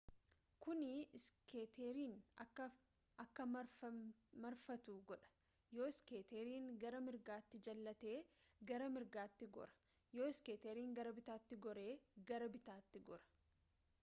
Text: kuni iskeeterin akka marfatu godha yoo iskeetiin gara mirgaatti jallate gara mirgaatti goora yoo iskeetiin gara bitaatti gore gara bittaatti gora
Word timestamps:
kuni 0.65 0.93
iskeeterin 1.17 2.13
akka 3.23 3.45
marfatu 4.45 4.95
godha 5.11 5.29
yoo 5.79 5.89
iskeetiin 5.93 6.65
gara 6.85 7.01
mirgaatti 7.09 7.61
jallate 7.67 8.13
gara 8.71 8.87
mirgaatti 8.95 9.49
goora 9.59 9.75
yoo 10.21 10.31
iskeetiin 10.35 10.95
gara 11.01 11.13
bitaatti 11.19 11.59
gore 11.67 11.85
gara 12.33 12.49
bittaatti 12.57 13.03
gora 13.11 13.29